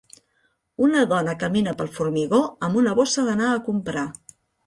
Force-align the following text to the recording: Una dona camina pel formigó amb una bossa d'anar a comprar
Una 0.85 1.01
dona 1.11 1.35
camina 1.43 1.75
pel 1.81 1.91
formigó 1.99 2.39
amb 2.69 2.81
una 2.83 2.97
bossa 3.01 3.27
d'anar 3.31 3.51
a 3.59 3.63
comprar 3.71 4.09